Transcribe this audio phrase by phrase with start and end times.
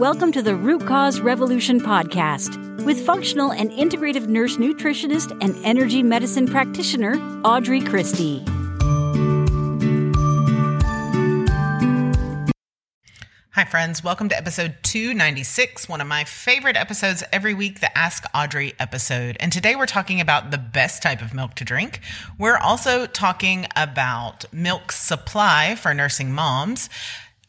[0.00, 6.02] Welcome to the Root Cause Revolution podcast with functional and integrative nurse nutritionist and energy
[6.02, 8.42] medicine practitioner Audrey Christie.
[13.50, 14.02] Hi, friends.
[14.02, 19.36] Welcome to episode 296, one of my favorite episodes every week, the Ask Audrey episode.
[19.38, 22.00] And today we're talking about the best type of milk to drink.
[22.38, 26.88] We're also talking about milk supply for nursing moms.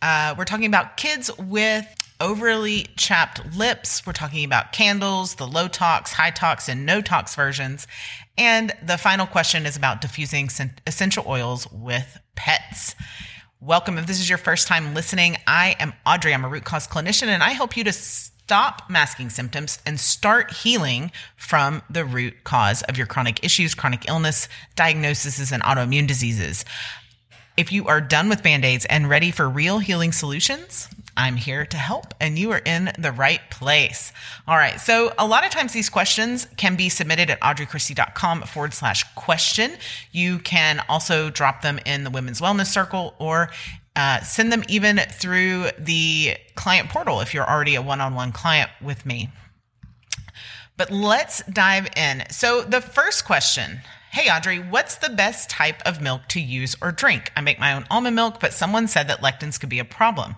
[0.02, 1.88] Uh, we're talking about kids with
[2.22, 4.06] overly chapped lips.
[4.06, 7.88] We're talking about candles, the low tox, high tox, and no tox versions.
[8.38, 10.50] And the final question is about diffusing
[10.88, 12.96] essential oils with pets.
[13.60, 13.98] Welcome.
[13.98, 16.34] If this is your first time listening, I am Audrey.
[16.34, 20.52] I'm a root cause clinician, and I help you to stop masking symptoms and start
[20.52, 26.66] healing from the root cause of your chronic issues, chronic illness, diagnoses, and autoimmune diseases.
[27.58, 31.66] If you are done with band aids and ready for real healing solutions, I'm here
[31.66, 34.14] to help, and you are in the right place.
[34.48, 34.80] All right.
[34.80, 39.72] So, a lot of times these questions can be submitted at audreychristie.com forward slash question.
[40.12, 43.50] You can also drop them in the Women's Wellness Circle or
[43.96, 48.32] uh, send them even through the client portal if you're already a one on one
[48.32, 49.30] client with me.
[50.78, 52.24] But let's dive in.
[52.30, 56.92] So, the first question Hey, Audrey, what's the best type of milk to use or
[56.92, 57.32] drink?
[57.38, 60.36] I make my own almond milk, but someone said that lectins could be a problem.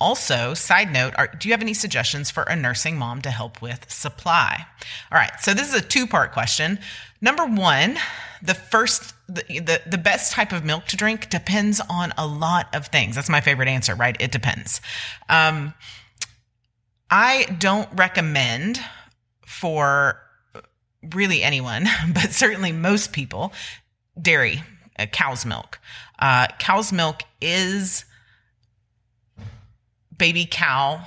[0.00, 3.60] Also, side note, are, do you have any suggestions for a nursing mom to help
[3.60, 4.66] with supply?
[5.12, 6.78] All right, so this is a two part question.
[7.20, 7.98] Number one,
[8.42, 12.74] the first, the, the, the best type of milk to drink depends on a lot
[12.74, 13.14] of things.
[13.14, 14.16] That's my favorite answer, right?
[14.18, 14.80] It depends.
[15.28, 15.74] Um,
[17.10, 18.80] I don't recommend
[19.44, 20.18] for
[21.14, 23.52] really anyone, but certainly most people,
[24.20, 24.62] dairy,
[24.98, 25.78] uh, cow's milk.
[26.18, 28.06] Uh, cow's milk is
[30.20, 31.02] baby cow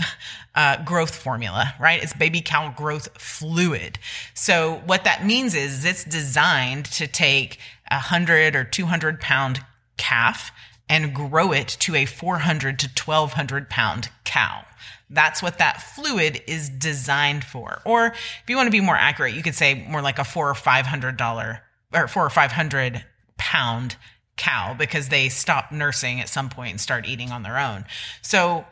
[0.54, 2.02] uh, growth formula, right?
[2.02, 3.98] It's baby cow growth fluid.
[4.32, 7.58] So what that means is it's designed to take
[7.90, 9.60] a hundred or 200 pound
[9.98, 10.52] calf
[10.88, 14.64] and grow it to a 400 to 1200 pound cow.
[15.10, 17.82] That's what that fluid is designed for.
[17.84, 20.48] Or if you want to be more accurate, you could say more like a four
[20.48, 21.62] or five hundred dollar
[21.92, 23.04] or four or five hundred
[23.36, 23.96] pound
[24.36, 27.84] cow because they stop nursing at some point and start eating on their own.
[28.22, 28.64] So,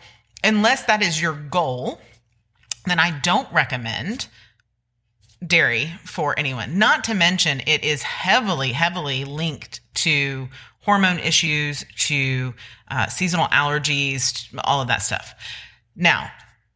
[0.43, 2.01] unless that is your goal,
[2.87, 4.29] then I don't recommend
[5.47, 6.79] dairy for anyone.
[6.79, 10.49] Not to mention, it is heavily, heavily linked to
[10.83, 12.55] hormone issues, to
[12.89, 15.35] uh, seasonal allergies, all of that stuff.
[15.95, 16.31] Now,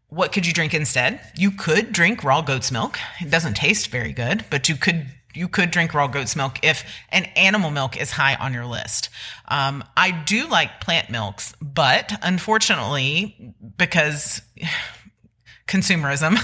[0.08, 1.20] what could you drink instead?
[1.36, 2.98] You could drink raw goat's milk.
[3.20, 6.84] It doesn't taste very good, but you could you could drink raw goat's milk if
[7.10, 9.10] an animal milk is high on your list.
[9.48, 14.42] Um, I do like plant milks, but unfortunately, because
[15.66, 16.38] consumerism,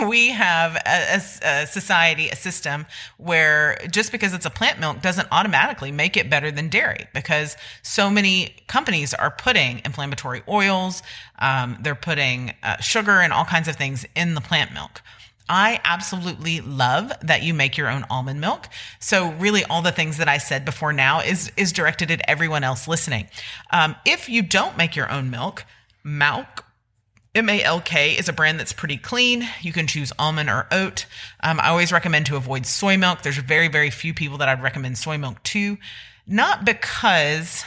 [0.08, 2.84] we have a, a, society, a system
[3.16, 7.56] where just because it's a plant milk doesn't automatically make it better than dairy because
[7.82, 11.02] so many companies are putting inflammatory oils,
[11.38, 15.00] um, they're putting uh, sugar and all kinds of things in the plant milk.
[15.48, 18.68] I absolutely love that you make your own almond milk.
[19.00, 22.64] So really all the things that I said before now is, is directed at everyone
[22.64, 23.28] else listening.
[23.70, 25.64] Um, if you don't make your own milk,
[26.04, 26.62] Malk
[27.34, 29.46] M-A-L-K is a brand that's pretty clean.
[29.60, 31.06] You can choose almond or oat.
[31.40, 33.22] Um, I always recommend to avoid soy milk.
[33.22, 35.76] There's very, very few people that I'd recommend soy milk to.
[36.26, 37.64] Not because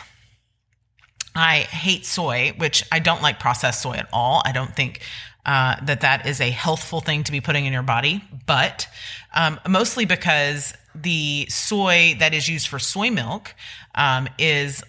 [1.35, 4.41] I hate soy, which I don't like processed soy at all.
[4.45, 5.01] I don't think
[5.45, 8.87] uh, that that is a healthful thing to be putting in your body, but
[9.33, 13.55] um, mostly because the soy that is used for soy milk
[13.95, 14.83] um, is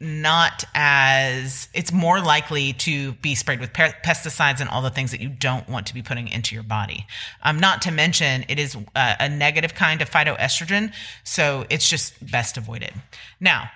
[0.00, 5.12] not as it's more likely to be sprayed with pe- pesticides and all the things
[5.12, 7.06] that you don't want to be putting into your body.
[7.42, 10.92] Um, not to mention, it is a, a negative kind of phytoestrogen,
[11.22, 12.92] so it's just best avoided.
[13.40, 13.70] Now,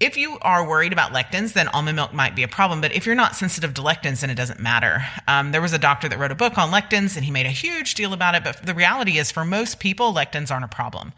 [0.00, 2.80] if you are worried about lectins, then almond milk might be a problem.
[2.80, 5.04] But if you're not sensitive to lectins, then it doesn't matter.
[5.26, 7.50] Um, there was a doctor that wrote a book on lectins and he made a
[7.50, 8.44] huge deal about it.
[8.44, 11.12] But the reality is, for most people, lectins aren't a problem.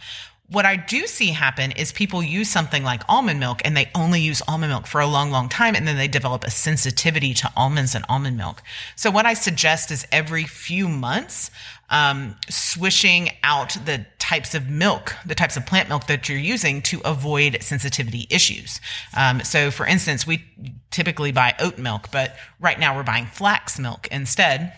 [0.50, 4.20] What I do see happen is people use something like almond milk and they only
[4.20, 5.76] use almond milk for a long, long time.
[5.76, 8.61] And then they develop a sensitivity to almonds and almond milk.
[8.97, 11.52] So what I suggest is every few months,
[11.88, 16.82] um, swishing out the types of milk, the types of plant milk that you're using
[16.82, 18.81] to avoid sensitivity issues.
[19.17, 20.44] Um, so for instance, we
[20.91, 24.73] typically buy oat milk, but right now we're buying flax milk instead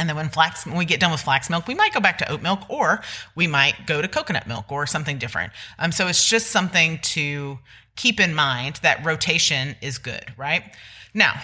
[0.00, 2.16] And then when flax, when we get done with flax milk, we might go back
[2.18, 3.02] to oat milk, or
[3.34, 5.52] we might go to coconut milk or something different.
[5.78, 7.58] Um, so it's just something to
[7.96, 10.64] keep in mind that rotation is good, right?
[11.12, 11.34] Now,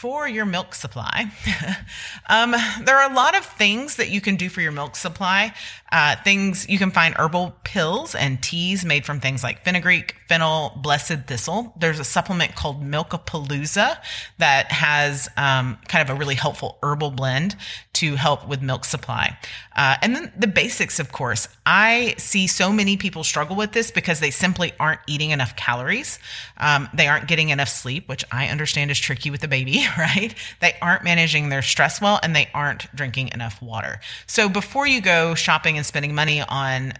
[0.00, 1.30] for your milk supply,
[2.30, 2.52] um,
[2.84, 5.52] there are a lot of things that you can do for your milk supply.
[5.92, 10.72] Uh, things you can find herbal pills and teas made from things like fenugreek, fennel,
[10.82, 11.74] blessed thistle.
[11.78, 13.98] There's a supplement called Milkapalooza
[14.38, 17.56] that has um, kind of a really helpful herbal blend
[18.00, 19.36] to help with milk supply.
[19.76, 21.48] Uh, and then the basics, of course.
[21.66, 26.18] I see so many people struggle with this because they simply aren't eating enough calories.
[26.56, 30.34] Um, they aren't getting enough sleep, which I understand is tricky with a baby, right?
[30.60, 34.00] They aren't managing their stress well and they aren't drinking enough water.
[34.26, 36.94] So before you go shopping and spending money on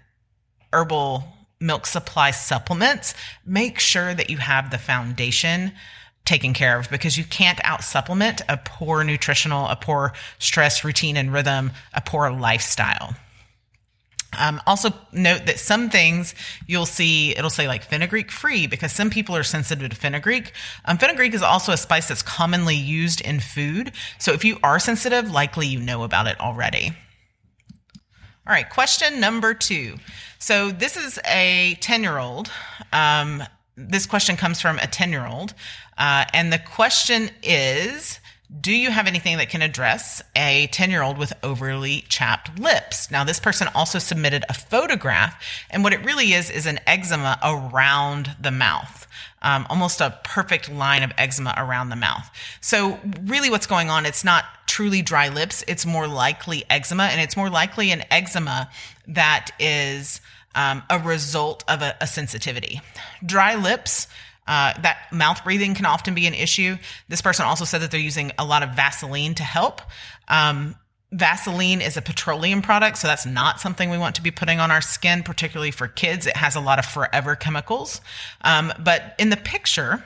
[0.70, 1.24] herbal
[1.60, 3.14] milk supply supplements,
[3.46, 5.72] make sure that you have the foundation
[6.24, 11.16] taken care of because you can't out supplement a poor nutritional, a poor stress routine
[11.16, 13.14] and rhythm, a poor lifestyle.
[14.38, 16.36] Um, also note that some things
[16.68, 20.52] you'll see it'll say like fenugreek free because some people are sensitive to fenugreek.
[20.84, 24.78] Um, fenugreek is also a spice that's commonly used in food, so if you are
[24.78, 26.92] sensitive, likely you know about it already.
[28.46, 29.96] All right, question number two.
[30.38, 32.50] So this is a 10 year old.
[32.92, 33.42] Um,
[33.76, 35.54] this question comes from a 10 year old.
[35.96, 38.20] Uh, and the question is
[38.60, 43.10] Do you have anything that can address a 10 year old with overly chapped lips?
[43.10, 45.42] Now, this person also submitted a photograph.
[45.70, 49.06] And what it really is, is an eczema around the mouth.
[49.42, 52.30] Um, almost a perfect line of eczema around the mouth.
[52.60, 54.04] So, really, what's going on?
[54.04, 55.64] It's not truly dry lips.
[55.66, 58.68] It's more likely eczema, and it's more likely an eczema
[59.08, 60.20] that is
[60.54, 62.80] um, a result of a, a sensitivity.
[63.24, 64.08] Dry lips.
[64.46, 66.76] Uh, that mouth breathing can often be an issue.
[67.08, 69.80] This person also said that they're using a lot of Vaseline to help.
[70.26, 70.74] Um,
[71.12, 74.70] Vaseline is a petroleum product, so that's not something we want to be putting on
[74.70, 76.26] our skin, particularly for kids.
[76.26, 78.00] It has a lot of forever chemicals.
[78.42, 80.04] Um, but in the picture,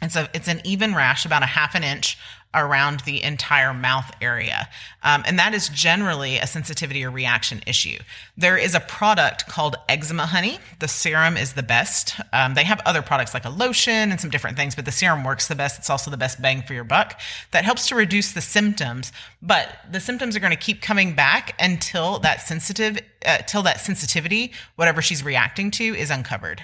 [0.00, 2.18] it's a it's an even rash, about a half an inch
[2.54, 4.68] around the entire mouth area.
[5.02, 7.98] Um, and that is generally a sensitivity or reaction issue.
[8.36, 10.58] There is a product called Eczema Honey.
[10.78, 12.20] The serum is the best.
[12.32, 15.24] Um, they have other products like a lotion and some different things, but the serum
[15.24, 15.78] works the best.
[15.78, 17.20] It's also the best bang for your buck.
[17.50, 21.54] That helps to reduce the symptoms, but the symptoms are going to keep coming back
[21.58, 26.62] until that sensitive, uh, till that sensitivity, whatever she's reacting to, is uncovered.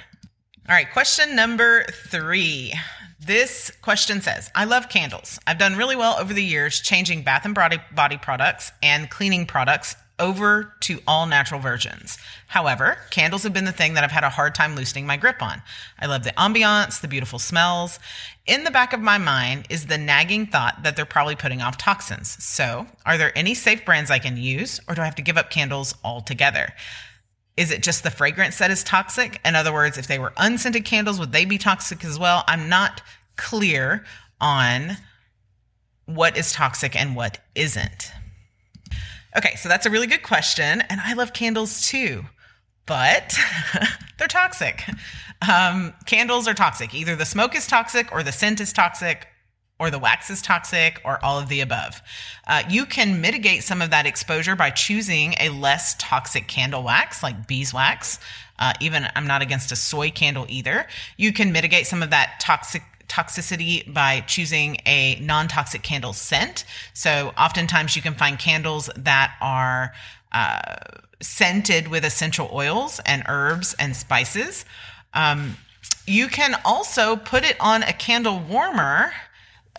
[0.68, 2.74] All right, question number three.
[3.20, 5.40] This question says, I love candles.
[5.46, 9.44] I've done really well over the years changing bath and body, body products and cleaning
[9.44, 12.18] products over to all natural versions.
[12.48, 15.42] However, candles have been the thing that I've had a hard time loosening my grip
[15.42, 15.62] on.
[15.98, 17.98] I love the ambiance, the beautiful smells.
[18.46, 21.78] In the back of my mind is the nagging thought that they're probably putting off
[21.78, 22.42] toxins.
[22.42, 25.36] So, are there any safe brands I can use, or do I have to give
[25.36, 26.72] up candles altogether?
[27.58, 29.40] Is it just the fragrance that is toxic?
[29.44, 32.44] In other words, if they were unscented candles, would they be toxic as well?
[32.46, 33.02] I'm not
[33.36, 34.04] clear
[34.40, 34.96] on
[36.06, 38.12] what is toxic and what isn't.
[39.36, 40.82] Okay, so that's a really good question.
[40.82, 42.26] And I love candles too,
[42.86, 43.36] but
[44.18, 44.84] they're toxic.
[45.42, 46.94] Um, candles are toxic.
[46.94, 49.26] Either the smoke is toxic, or the scent is toxic,
[49.78, 52.02] or the wax is toxic, or all of the above.
[52.46, 57.22] Uh, you can mitigate some of that exposure by choosing a less toxic candle wax,
[57.22, 58.18] like beeswax.
[58.58, 60.86] Uh, even I'm not against a soy candle either.
[61.16, 66.64] You can mitigate some of that toxic toxicity by choosing a non-toxic candle scent.
[66.92, 69.92] So oftentimes you can find candles that are
[70.32, 70.76] uh,
[71.20, 74.64] scented with essential oils and herbs and spices.
[75.14, 75.56] Um,
[76.06, 79.12] you can also put it on a candle warmer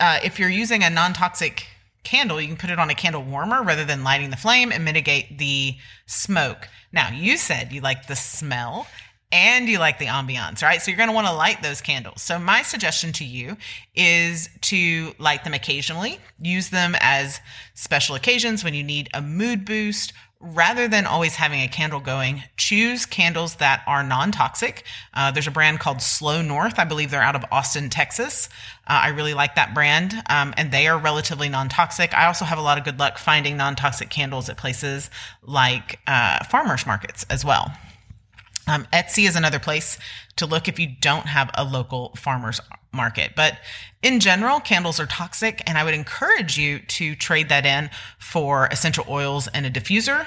[0.00, 1.66] uh, if you're using a non toxic
[2.02, 4.84] candle, you can put it on a candle warmer rather than lighting the flame and
[4.84, 5.76] mitigate the
[6.06, 6.68] smoke.
[6.92, 8.86] Now, you said you like the smell
[9.32, 10.82] and you like the ambiance, right?
[10.82, 12.22] So you're going to want to light those candles.
[12.22, 13.56] So my suggestion to you
[13.94, 16.18] is to light them occasionally.
[16.40, 17.40] Use them as
[17.74, 22.42] special occasions when you need a mood boost rather than always having a candle going,
[22.56, 24.84] choose candles that are non toxic.
[25.12, 26.78] Uh, there's a brand called Slow North.
[26.78, 28.48] I believe they're out of Austin, Texas.
[28.86, 32.14] Uh, I really like that brand, um, and they are relatively non toxic.
[32.14, 35.10] I also have a lot of good luck finding non toxic candles at places
[35.42, 37.72] like uh, farmers markets as well.
[38.70, 39.98] Um, Etsy is another place
[40.36, 42.60] to look if you don't have a local farmers
[42.92, 43.32] market.
[43.34, 43.58] But
[44.00, 48.68] in general, candles are toxic, and I would encourage you to trade that in for
[48.70, 50.24] essential oils and a diffuser.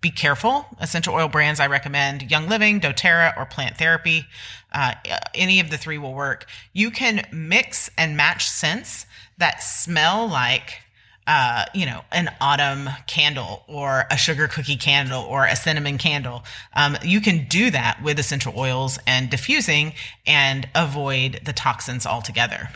[0.00, 0.66] Be careful.
[0.80, 4.24] Essential oil brands I recommend Young Living, doTERRA, or Plant Therapy.
[4.72, 4.94] Uh,
[5.34, 6.46] any of the three will work.
[6.72, 9.04] You can mix and match scents
[9.36, 10.82] that smell like
[11.30, 16.42] uh, you know, an autumn candle or a sugar cookie candle or a cinnamon candle.
[16.74, 19.92] Um, you can do that with essential oils and diffusing
[20.26, 22.68] and avoid the toxins altogether.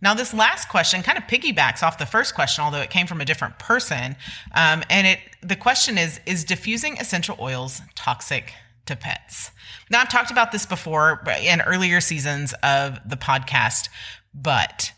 [0.00, 3.20] Now, this last question kind of piggybacks off the first question, although it came from
[3.20, 4.16] a different person.
[4.54, 8.54] Um, and it the question is: Is diffusing essential oils toxic
[8.86, 9.50] to pets?
[9.90, 13.90] Now, I've talked about this before in earlier seasons of the podcast,
[14.32, 14.92] but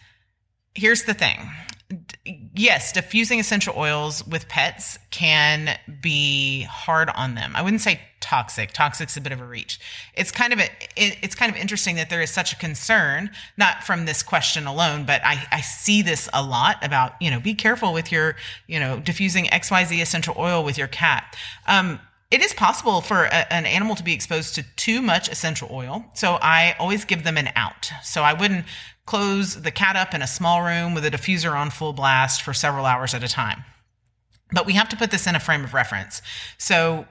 [0.77, 1.51] here's the thing
[2.55, 7.53] yes, diffusing essential oils with pets can be hard on them.
[7.55, 8.73] I wouldn't say toxic.
[8.73, 9.81] Toxic's a bit of a reach.
[10.15, 10.65] It's kind of a,
[10.97, 14.67] it, it's kind of interesting that there is such a concern, not from this question
[14.67, 18.37] alone, but I, I see this a lot about, you know, be careful with your,
[18.67, 21.37] you know, diffusing XYZ essential oil with your cat.
[21.67, 22.01] Um,
[22.33, 26.07] it is possible for a, an animal to be exposed to too much essential oil.
[26.15, 27.93] So I always give them an out.
[28.03, 28.65] So I wouldn't
[29.07, 32.53] close the cat up in a small room with a diffuser on full blast for
[32.53, 33.65] several hours at a time.
[34.53, 36.23] But we have to put this in a frame of reference.
[36.59, 37.07] So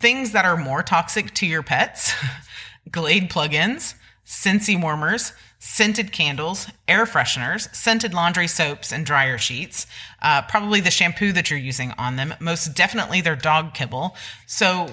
[0.00, 2.14] things that are more toxic to your pets,
[2.90, 3.94] Glade plugins,
[4.26, 9.86] Scentsy warmers, scented candles, air fresheners, scented laundry soaps, and dryer sheets.
[10.22, 12.34] Uh, probably the shampoo that you're using on them.
[12.40, 14.16] Most definitely their dog kibble.
[14.46, 14.88] So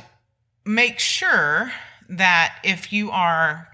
[0.65, 1.71] make sure
[2.09, 3.69] that if you are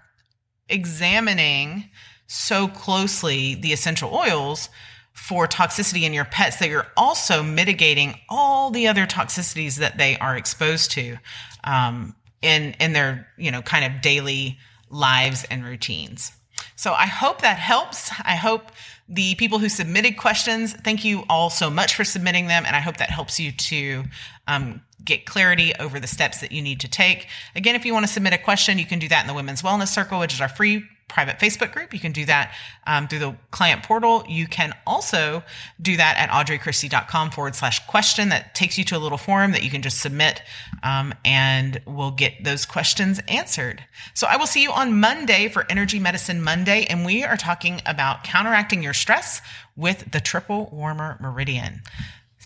[0.70, 1.90] examining
[2.28, 4.70] so closely the essential oils
[5.14, 10.16] for toxicity in your pets that you're also mitigating all the other toxicities that they
[10.18, 11.18] are exposed to
[11.64, 14.58] um, in in their you know kind of daily
[14.90, 16.32] lives and routines.
[16.76, 18.12] So I hope that helps.
[18.24, 18.72] I hope
[19.10, 22.66] the people who submitted questions, thank you all so much for submitting them.
[22.66, 24.04] And I hope that helps you to
[24.48, 27.28] um, get clarity over the steps that you need to take.
[27.56, 29.62] Again, if you want to submit a question, you can do that in the Women's
[29.62, 31.94] Wellness Circle, which is our free private Facebook group.
[31.94, 32.54] You can do that
[32.86, 34.24] um, through the client portal.
[34.28, 35.44] You can also
[35.82, 38.30] do that at audreychristie.com forward slash question.
[38.30, 40.42] That takes you to a little form that you can just submit
[40.84, 43.84] um, and we'll get those questions answered.
[44.14, 46.86] So I will see you on Monday for Energy Medicine Monday.
[46.90, 49.42] And we are talking about counteracting your stress
[49.76, 51.82] with the Triple Warmer Meridian.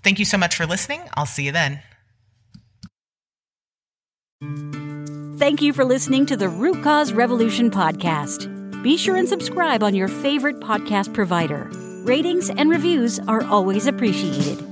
[0.04, 1.02] Thank you so much for listening.
[1.16, 1.82] I'll see you then.
[5.52, 8.48] Thank you for listening to the Root Cause Revolution podcast.
[8.82, 11.68] Be sure and subscribe on your favorite podcast provider.
[12.06, 14.71] Ratings and reviews are always appreciated.